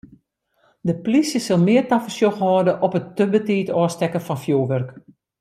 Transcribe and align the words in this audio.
De 0.87 0.93
polysje 1.03 1.39
sil 1.43 1.59
mear 1.65 1.85
tafersjoch 1.89 2.41
hâlde 2.43 2.73
op 2.85 2.93
it 2.99 3.07
te 3.17 3.25
betiid 3.33 3.73
ôfstekken 3.79 4.25
fan 4.27 4.41
fjoerwurk. 4.43 4.89